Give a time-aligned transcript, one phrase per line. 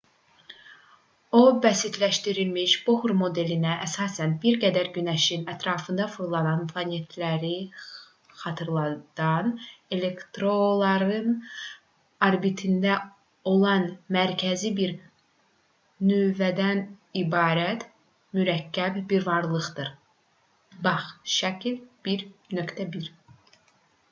[1.39, 7.51] o bəsitləşdirilmiş bohr modelinə əsasən bir qədər günəşin ətrafında fırlanan planetləri
[8.43, 9.51] xatırladan
[9.97, 11.37] elektronların
[12.29, 12.95] orbitində
[13.53, 13.85] olan
[14.17, 14.95] mərkəzi bir
[16.13, 16.81] nüvədən
[17.25, 17.85] ibarət
[18.39, 19.93] mürəkkəb bir varlıqdır.
[20.89, 21.13] bax.
[21.37, 21.69] şək.
[22.09, 23.13] 1.1